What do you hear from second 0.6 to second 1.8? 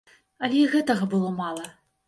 і гэтага было мала.